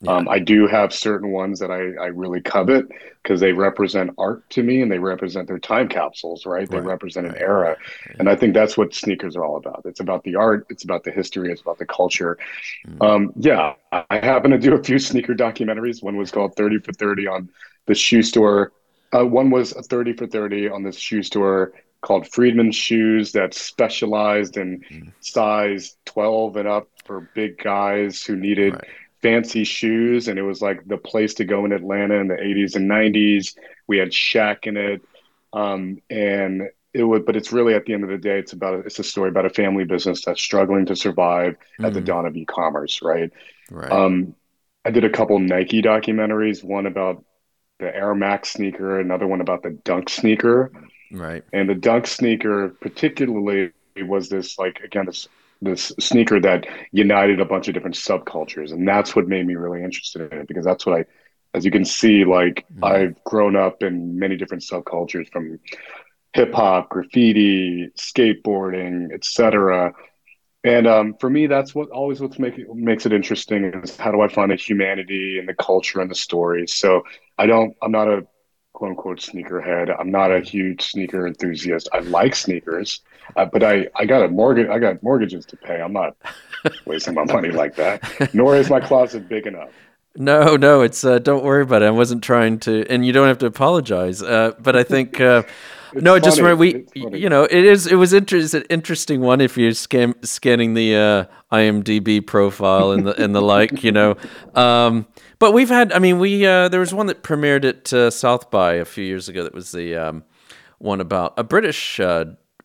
[0.00, 0.16] Yeah.
[0.16, 2.86] Um, I do have certain ones that I, I really covet
[3.22, 6.70] because they represent art to me and they represent their time capsules, right?
[6.70, 7.76] They Right, represent an right, era.
[8.20, 9.82] And I think that's what sneakers are all about.
[9.84, 12.38] It's about the art, it's about the history, it's about the culture.
[12.86, 13.02] Mm.
[13.02, 16.02] Um, yeah, I happen to do a few sneaker documentaries.
[16.02, 17.50] One was called 30 for 30 on
[17.86, 18.72] the shoe store.
[19.16, 23.54] Uh, one was a 30 for 30 on this shoe store called Friedman Shoes that
[23.54, 25.12] specialized in Mm.
[25.20, 28.80] size 12 and up for big guys who needed.
[29.26, 30.28] Fancy shoes.
[30.28, 33.54] And it was like the place to go in Atlanta in the 80s and 90s.
[33.86, 35.02] We had Shaq in it.
[35.52, 36.62] Um, and
[36.92, 39.04] it would, but it's really at the end of the day, it's about it's a
[39.04, 42.06] story about a family business that's struggling to survive at the Mm.
[42.10, 43.30] dawn of e-commerce, right?
[43.70, 43.90] Right.
[43.92, 44.34] Um,
[44.84, 47.24] I did a couple Nike documentaries, one about
[47.78, 50.72] the Air Max sneaker, another one about the Dunk sneaker.
[51.12, 51.44] right.
[51.52, 55.28] And the Dunk sneaker particularly was this like again this
[55.62, 59.82] this sneaker that united a bunch of different subcultures, and that's what made me really
[59.82, 61.04] interested in it because that's what I,
[61.54, 62.84] as you can see, like Mhm.
[62.84, 65.58] I've grown up in many different subcultures from
[66.34, 69.92] hip hop, graffiti, skateboarding, etc.
[70.64, 74.10] And um, for me, that's what always what's make it, makes it interesting is how
[74.10, 76.74] do I find the humanity and the culture and the stories.
[76.74, 77.02] So
[77.38, 78.26] I don't, I'm not a
[78.76, 79.94] quote unquote sneakerhead.
[79.98, 81.88] I'm not a huge sneaker enthusiast.
[81.94, 83.00] I like sneakers,
[83.34, 84.68] uh, but I I got a mortgage.
[84.68, 85.80] I got mortgages to pay.
[85.80, 86.14] I'm not
[86.84, 88.34] wasting my money like that.
[88.34, 89.70] Nor is my closet big enough.
[90.14, 91.86] No, no, it's uh, don't worry about it.
[91.86, 94.22] I wasn't trying to, and you don't have to apologize.
[94.22, 95.20] Uh, but I think
[96.02, 96.50] no, it just funny.
[96.50, 97.86] remember we, you know, it is.
[97.86, 102.92] It was inter- it's an interesting one if you're scan- scanning the uh, IMDb profile
[102.92, 104.16] and the and the like, you know.
[104.54, 105.06] Um,
[105.38, 108.50] but we've had, I mean, we uh, there was one that premiered at uh, South
[108.50, 109.44] by a few years ago.
[109.44, 110.24] That was the um,
[110.78, 112.24] one about a British uh,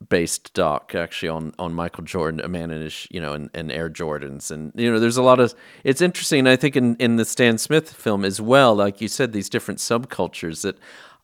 [0.09, 3.71] based doc actually on on Michael Jordan, a man in his you know and, and
[3.71, 6.47] Air Jordans, and you know there's a lot of it's interesting.
[6.47, 9.79] I think in in the Stan Smith film as well, like you said, these different
[9.79, 10.77] subcultures that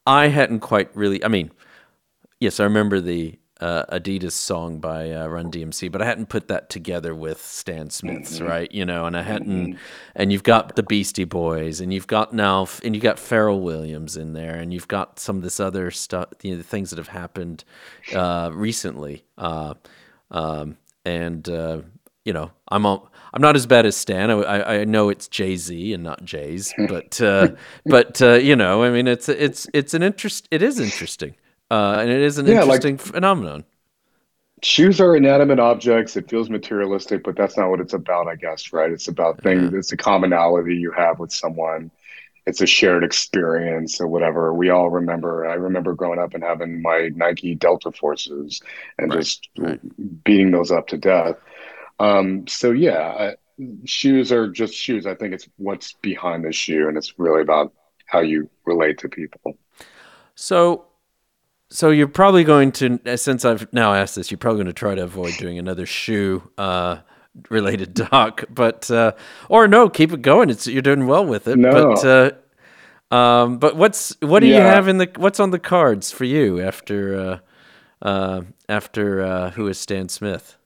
[0.06, 1.24] I hadn't quite really.
[1.24, 1.52] I mean,
[2.40, 3.38] yes, I remember the.
[3.60, 7.90] Uh, Adidas song by uh, Run DMC, but I hadn't put that together with Stan
[7.90, 8.72] Smith's, right?
[8.72, 9.80] You know, and I hadn't,
[10.16, 14.16] and you've got the Beastie Boys, and you've got now, and you've got Pharrell Williams
[14.16, 16.98] in there, and you've got some of this other stuff, you know, the things that
[16.98, 17.64] have happened
[18.14, 19.74] uh, recently, uh,
[20.30, 21.82] um, and uh,
[22.26, 24.30] you know, I'm all, I'm not as bad as Stan.
[24.30, 27.56] I, I, I know it's Jay Z and not Jay's, but uh,
[27.88, 30.48] but uh, you know, I mean, it's it's it's an interest.
[30.52, 31.36] It is interesting,
[31.72, 33.64] uh, and it is an Yeah, like- interesting phenomenon.
[34.64, 36.18] Shoes are inanimate objects.
[36.18, 38.92] It feels materialistic, but that's not what it's about, I guess, right?
[38.92, 41.92] It's about things, it's a commonality you have with someone.
[42.48, 44.56] It's a shared experience or whatever.
[44.56, 48.60] We all remember, I remember growing up and having my Nike Delta Forces
[48.98, 50.24] and Right, just right.
[50.24, 51.36] beating those up to death.
[52.00, 55.06] Um, so yeah, I, shoes are just shoes.
[55.06, 57.74] I think it's what's behind the shoe, and it's really about
[58.08, 59.56] how you relate to people.
[60.34, 60.87] So,
[61.70, 64.96] so you're probably going to, since I've now asked this, you're probably going to try
[64.96, 66.98] to avoid doing another shoe uh,
[67.50, 69.14] related doc, but uh,
[69.50, 70.50] or no, keep it going.
[70.50, 71.58] It's you're doing well with it.
[71.58, 71.72] No.
[71.72, 72.06] But
[73.12, 76.26] uh, um, but what's what do you have in the what's on the cards for
[76.26, 80.58] you after uh, uh, after uh, who is Stan Smith?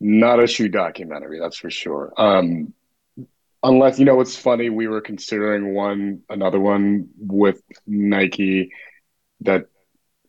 [0.00, 2.12] Not a shoe documentary, that's for sure.
[2.16, 2.74] Um,
[3.62, 8.72] unless, you know, what's funny, we were considering one, another one with Nike
[9.44, 9.66] that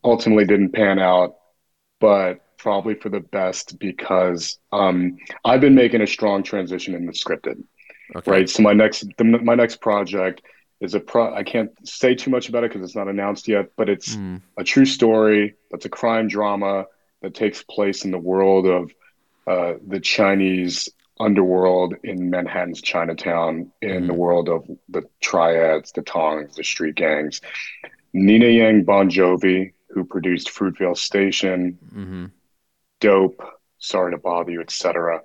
[0.04, 1.34] ultimately didn't pan out,
[2.00, 7.12] but probably for the best because um, I've been making a strong transition in the
[7.12, 7.62] scripted,
[8.16, 8.32] Okay.
[8.32, 8.48] right?
[8.48, 10.42] So my next, the, my next project
[10.80, 11.34] is a pro.
[11.34, 14.42] I can't say too much about it because it's not announced yet, but it's Mm,
[14.58, 16.86] a true story that's a crime drama
[17.22, 18.90] that takes place in the world of
[19.46, 20.88] uh, the Chinese
[21.20, 27.40] underworld in Manhattan's Chinatown, in the world of the triads, the tongs, the street gangs.
[28.14, 32.26] Nina Yang Bon Jovi, who produced Fruitvale Station, hmm
[33.00, 33.42] Dope,
[33.78, 35.20] Sorry to Bother You, etc.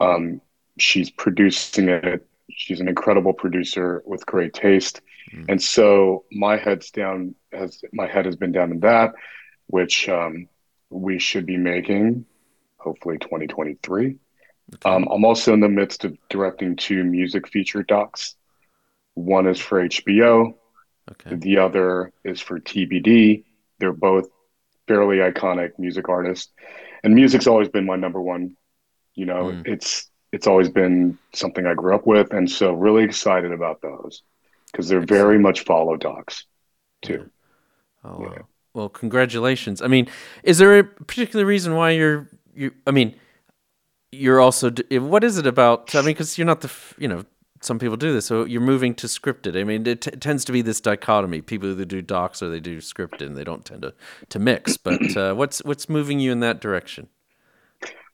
[0.00, 0.42] Um,
[0.76, 5.00] she's producing it She's an incredible producer with great taste.
[5.34, 5.46] Mm.
[5.48, 9.14] And so my head's down has my head has been down in that,
[9.66, 10.48] which um,
[10.90, 12.26] we should be making
[12.76, 14.16] hopefully 2023.
[14.74, 14.90] Okay.
[14.90, 18.36] Um, I'm also in the midst of directing two music feature docs.
[19.14, 20.54] One is for HBO,
[21.10, 21.36] okay.
[21.36, 23.44] the other is for TBD.
[23.78, 24.28] They're both
[24.86, 26.52] fairly iconic music artists,
[27.02, 28.56] and music's always been my number one.
[29.14, 29.66] You know, mm.
[29.66, 34.22] it's it's always been something I grew up with, and so really excited about those
[34.70, 36.44] because they're very much follow docs
[37.02, 37.28] too.
[38.04, 38.10] Yeah.
[38.10, 38.42] Oh, yeah.
[38.74, 39.80] well, congratulations.
[39.82, 40.08] I mean,
[40.42, 42.72] is there a particular reason why you're you?
[42.86, 43.14] I mean,
[44.10, 45.94] you're also what is it about?
[45.94, 47.24] I mean, because you're not the you know
[47.62, 48.26] some people do this.
[48.26, 49.58] So you're moving to scripted.
[49.58, 52.60] I mean, it, t- tends to be this dichotomy: people either do docs or they
[52.60, 53.94] do scripted, and they don't tend to
[54.28, 54.76] to mix.
[54.76, 57.08] But uh, what's what's moving you in that direction?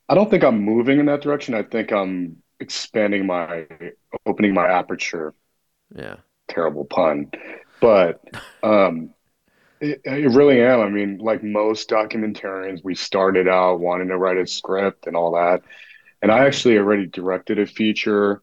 [0.08, 1.54] I don't think I'm moving in that direction.
[1.54, 3.66] I think I'm expanding my
[4.26, 5.34] opening my aperture.
[5.94, 6.16] Yeah.
[6.48, 7.30] Terrible pun.
[7.80, 8.22] But
[8.62, 9.10] um
[9.80, 10.80] it, it really am.
[10.80, 15.32] I mean, like most documentarians, we started out wanting to write a script and all
[15.32, 15.62] that.
[16.20, 18.42] And I actually already directed a feature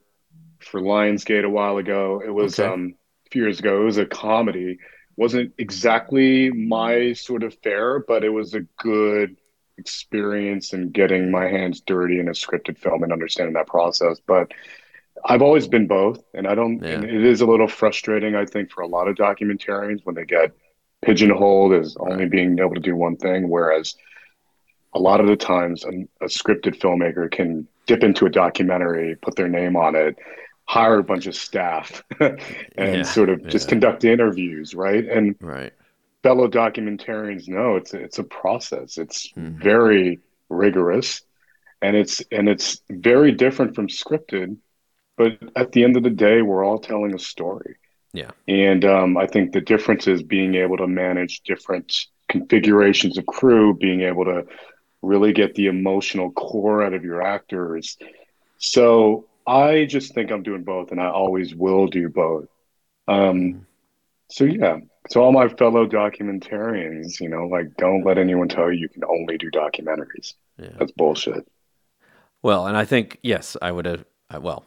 [0.66, 2.22] for Lionsgate a while ago.
[2.26, 2.72] It was okay.
[2.72, 2.96] um,
[3.28, 3.82] a few years ago.
[3.82, 4.72] It was a comedy.
[4.72, 4.80] It
[5.16, 9.38] wasn't exactly my sort of fare, but it was a good
[9.78, 14.20] experience in getting my hands dirty in a scripted film and understanding that process.
[14.26, 14.52] But
[15.24, 16.82] I've always been both, and I don't.
[16.82, 16.96] Yeah.
[16.96, 20.26] And it is a little frustrating, I think, for a lot of documentarians when they
[20.26, 20.52] get
[21.02, 23.96] pigeonholed as only being able to do one thing, whereas
[24.94, 29.36] a lot of the times a, a scripted filmmaker can dip into a documentary, put
[29.36, 30.18] their name on it,
[30.66, 32.40] hire a bunch of staff, and
[32.78, 35.06] yeah, sort of just conduct interviews, right?
[35.06, 35.74] And right
[36.26, 38.98] fellow documentarians know it's a, it's a process.
[38.98, 39.62] It's mm-hmm.
[39.62, 41.22] very rigorous,
[41.84, 44.58] and it's and it's very different from scripted.
[45.18, 47.76] But at the end of the day, we're all telling a story.
[48.12, 48.32] Yeah.
[48.48, 53.76] And um, I think the difference is being able to manage different configurations of crew,
[53.76, 54.48] being able to
[55.04, 57.98] really get the emotional core out of your actors.
[58.58, 62.48] So I just think I'm doing both, and I always will do both.
[63.08, 63.68] Um,
[64.30, 64.78] so yeah,
[65.10, 69.04] so all my fellow documentarians, you know, like don't let anyone tell you you can
[69.04, 70.34] only do documentaries.
[70.58, 70.70] Yeah.
[70.80, 71.48] That's bullshit.
[72.42, 74.06] Well, and I think yes, I would have.
[74.42, 74.66] Well,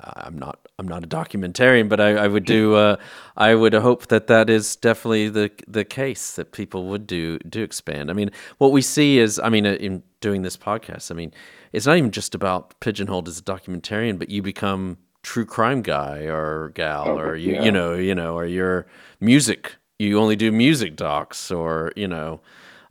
[0.00, 0.63] I'm not.
[0.78, 2.74] I'm not a documentarian, but I, I would do.
[2.74, 2.96] Uh,
[3.36, 7.62] I would hope that that is definitely the the case that people would do do
[7.62, 8.10] expand.
[8.10, 11.32] I mean, what we see is, I mean, uh, in doing this podcast, I mean,
[11.72, 16.26] it's not even just about pigeonholed as a documentarian, but you become true crime guy
[16.26, 17.64] or gal oh, or you yeah.
[17.64, 18.86] you know you know or your
[19.20, 22.40] music you only do music docs or you know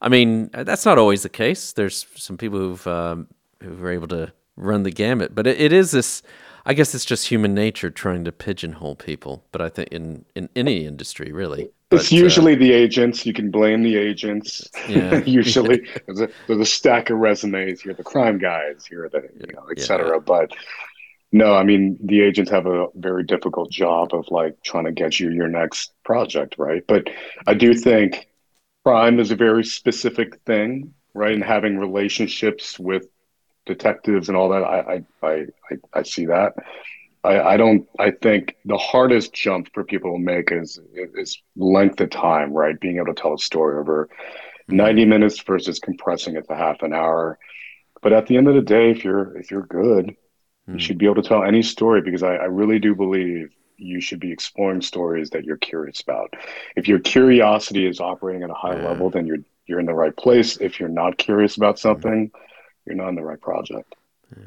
[0.01, 3.27] i mean that's not always the case there's some people who've um,
[3.61, 6.23] who are able to run the gamut but it, it is this
[6.65, 10.49] i guess it's just human nature trying to pigeonhole people but i think in in
[10.55, 13.25] any industry really it's usually uh, the agents.
[13.25, 14.67] You can blame the agents.
[14.87, 15.17] Yeah.
[15.25, 17.85] usually, there's a, there's a stack of resumes.
[17.85, 18.87] You're the crime guys.
[18.89, 20.13] You're the, you know, et cetera.
[20.13, 20.19] Yeah.
[20.19, 20.51] But
[21.31, 25.19] no, I mean the agents have a very difficult job of like trying to get
[25.19, 26.83] you your next project, right?
[26.87, 27.09] But
[27.47, 28.27] I do think
[28.83, 31.33] crime is a very specific thing, right?
[31.33, 33.07] And having relationships with
[33.65, 35.37] detectives and all that, I I
[35.71, 36.53] I, I see that.
[37.23, 37.87] I, I don't.
[37.99, 42.79] I think the hardest jump for people to make is is length of time, right?
[42.79, 44.75] Being able to tell a story over mm-hmm.
[44.75, 47.39] ninety minutes versus compressing it to half an hour.
[48.01, 50.15] But at the end of the day, if you're if you're good,
[50.67, 53.99] you should be able to tell any story because I, I really do believe you
[53.99, 56.33] should be exploring stories that you're curious about.
[56.75, 58.87] If your curiosity is operating at a high yeah.
[58.87, 60.57] level, then you're you're in the right place.
[60.57, 62.31] If you're not curious about something,
[62.85, 63.93] you're not in the right project.
[64.35, 64.43] Yeah.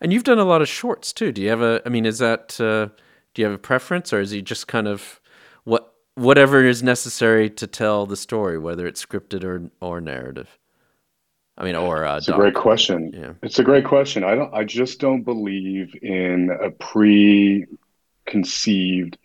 [0.00, 1.32] And you've done a lot of shorts too.
[1.32, 1.82] Do you have a?
[1.84, 2.60] I mean, is that?
[2.60, 2.90] Uh,
[3.34, 5.20] do you have a preference, or is he just kind of
[5.64, 10.58] what whatever is necessary to tell the story, whether it's scripted or or narrative?
[11.58, 13.12] I mean, or uh, it's a great question.
[13.14, 13.32] Yeah.
[13.42, 14.24] It's a great question.
[14.24, 14.52] I don't.
[14.52, 19.16] I just don't believe in a preconceived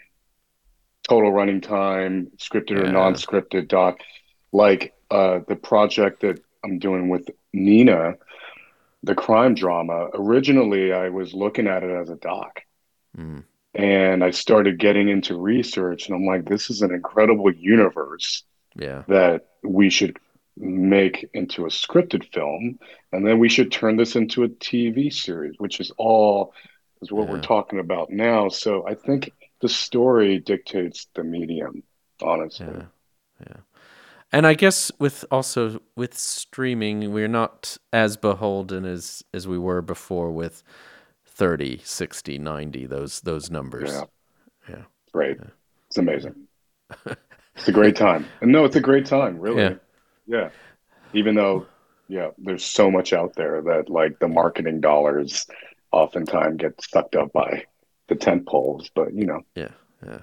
[1.07, 2.83] total running time, scripted yeah.
[2.83, 3.99] or non-scripted doc.
[4.53, 8.15] Like uh, the project that I'm doing with Nina,
[9.03, 10.09] the crime drama.
[10.13, 12.61] Originally, I was looking at it as a doc.
[13.17, 13.43] Mm.
[13.73, 18.43] And I started getting into research, and I'm like, this is an incredible universe
[18.75, 19.03] yeah.
[19.07, 20.17] that we should
[20.57, 22.77] make into a scripted film
[23.11, 26.53] and then we should turn this into a TV series which is all
[27.01, 27.31] is what yeah.
[27.31, 29.31] we're talking about now so I think
[29.61, 31.83] the story dictates the medium
[32.21, 32.83] honestly yeah.
[34.31, 39.81] And I guess with also with streaming we're not as beholden as as we were
[39.81, 40.63] before with
[41.25, 43.91] 30, 60, 90, those those numbers.
[43.91, 44.03] Yeah.
[44.69, 44.83] Yeah.
[45.11, 45.37] Great.
[45.87, 46.35] It's amazing.
[47.05, 48.25] it's a great time.
[48.41, 49.61] And no, it's a great time, really.
[49.61, 49.73] Yeah.
[50.27, 50.49] Yeah.
[51.13, 51.65] Even though,
[52.07, 55.45] yeah, there's so much out there that like the marketing dollars
[55.91, 57.65] oftentimes get sucked up by
[58.07, 59.41] the tent poles, but you know.
[59.55, 59.69] Yeah,
[60.05, 60.19] yeah.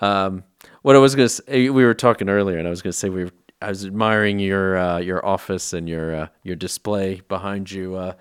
[0.00, 0.44] Um,
[0.82, 3.24] what I was gonna say, we were talking earlier, and I was gonna say we
[3.24, 3.30] were.
[3.60, 7.94] I was admiring your uh, your office and your uh, your display behind you.
[7.94, 8.14] Uh,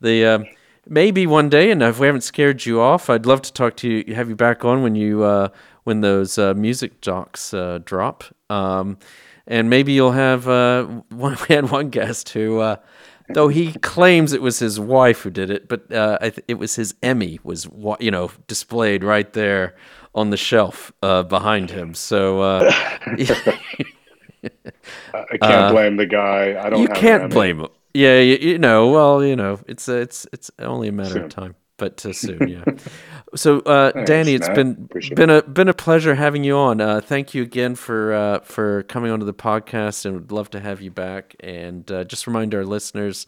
[0.00, 0.46] the um,
[0.86, 3.88] maybe one day, and if we haven't scared you off, I'd love to talk to
[3.88, 5.48] you, have you back on when you uh,
[5.84, 8.24] when those uh, music jocks uh, drop.
[8.50, 8.98] Um,
[9.46, 10.46] and maybe you'll have
[11.10, 11.36] one.
[11.48, 12.76] We had one guest who,
[13.30, 15.86] though he claims it was his wife who did it, but
[16.48, 17.68] it was his Emmy was
[18.00, 19.76] you know displayed right there
[20.14, 21.94] on the shelf uh, behind him.
[21.94, 22.72] So uh,
[25.14, 26.60] I can't blame the guy.
[26.60, 27.68] I don't you can't blame him.
[27.94, 28.88] Yeah, you, you know.
[28.88, 31.24] Well, you know, it's uh, it's it's only a matter Soon.
[31.24, 32.64] of time, but uh, soon, yeah.
[33.34, 34.56] so, uh, Danny, it's Matt.
[34.56, 36.80] been Appreciate been a been a pleasure having you on.
[36.80, 40.60] Uh, thank you again for uh, for coming onto the podcast, and would love to
[40.60, 41.34] have you back.
[41.40, 43.26] And uh, just remind our listeners,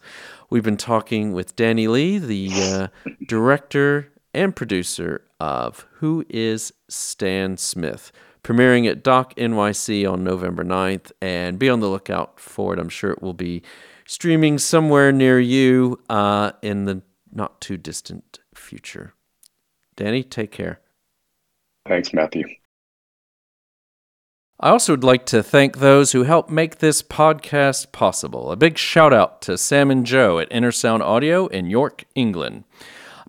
[0.49, 2.87] we've been talking with Danny Lee, the uh,
[3.27, 8.11] director and producer of Who Is Stan Smith,
[8.43, 11.11] premiering at Doc NYC on November 9th.
[11.19, 12.79] And be on the lookout for it.
[12.79, 13.63] I'm sure it will be
[14.05, 17.01] streaming somewhere near you uh, in the
[17.33, 19.15] not too distant future.
[19.95, 20.79] Danny, take care.
[21.87, 22.45] Thanks, Matthew.
[24.59, 28.51] I also would like to thank those who helped make this podcast possible.
[28.51, 32.65] A big shout out to Sam and Joe at Inner Sound Audio in York, England.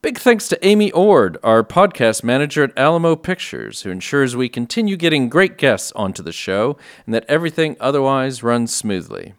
[0.03, 4.97] Big thanks to Amy Ord, our podcast manager at Alamo Pictures, who ensures we continue
[4.97, 6.77] getting great guests onto the show
[7.07, 9.35] and that everything otherwise runs smoothly.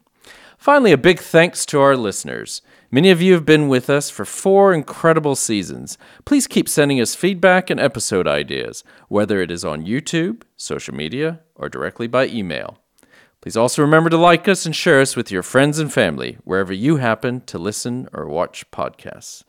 [0.58, 2.62] Finally, a big thanks to our listeners.
[2.90, 5.98] Many of you have been with us for four incredible seasons.
[6.24, 11.42] Please keep sending us feedback and episode ideas, whether it is on YouTube, social media,
[11.56, 12.78] or directly by email.
[13.42, 16.72] Please also remember to like us and share us with your friends and family wherever
[16.72, 19.44] you happen to listen or watch podcasts.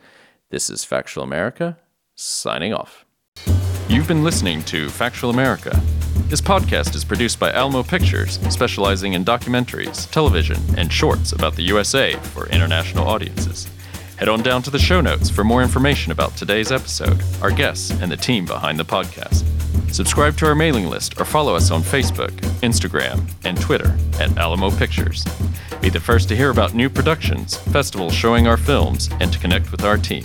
[0.55, 1.79] This is Factual America,
[2.15, 3.05] signing off.
[3.89, 5.83] You've been listening to Factual America.
[6.29, 11.65] This podcast is produced by Alamo Pictures, specializing in documentaries, television, and shorts about the
[11.65, 13.69] USA for international audiences.
[14.17, 17.91] Head on down to the show notes for more information about today's episode, our guests,
[17.91, 19.43] and the team behind the podcast.
[19.95, 22.33] Subscribe to our mailing list or follow us on Facebook,
[22.63, 25.25] Instagram, and Twitter at Alamo Pictures.
[25.81, 29.71] Be the first to hear about new productions, festivals showing our films, and to connect
[29.71, 30.25] with our team.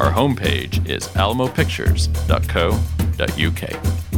[0.00, 4.09] Our homepage is alamopictures.co.uk.